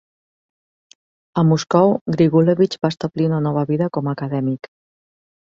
A 1.41 1.43
Moscou, 1.49 1.91
Grigulevich 2.15 2.79
va 2.87 2.91
establir 2.95 3.29
una 3.29 3.43
nova 3.49 3.65
vida 3.75 3.93
com 3.99 4.11
a 4.13 4.17
acadèmic. 4.19 4.73